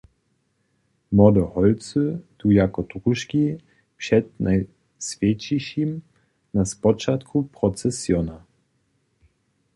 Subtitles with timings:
[1.11, 3.43] Młode holcy du jako družki
[3.97, 6.01] před Najswjećišim
[6.53, 8.45] na spočatku procesiona.